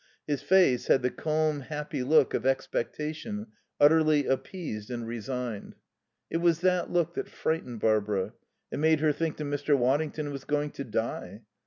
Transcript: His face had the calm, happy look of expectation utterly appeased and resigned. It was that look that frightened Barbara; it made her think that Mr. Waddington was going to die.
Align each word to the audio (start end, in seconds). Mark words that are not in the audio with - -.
His 0.25 0.41
face 0.41 0.87
had 0.87 1.03
the 1.03 1.11
calm, 1.11 1.59
happy 1.59 2.01
look 2.01 2.33
of 2.33 2.43
expectation 2.43 3.45
utterly 3.79 4.25
appeased 4.25 4.89
and 4.89 5.05
resigned. 5.05 5.75
It 6.31 6.37
was 6.37 6.61
that 6.61 6.89
look 6.89 7.13
that 7.13 7.29
frightened 7.29 7.81
Barbara; 7.81 8.33
it 8.71 8.79
made 8.79 9.01
her 9.01 9.11
think 9.11 9.37
that 9.37 9.43
Mr. 9.43 9.77
Waddington 9.77 10.31
was 10.31 10.43
going 10.43 10.71
to 10.71 10.83
die. 10.83 11.43